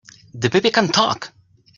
The 0.33 0.49
baby 0.49 0.71
can 0.71 0.87
TALK! 0.87 1.31